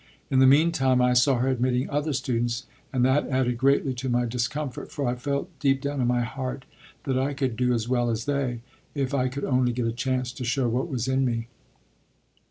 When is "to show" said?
10.31-10.67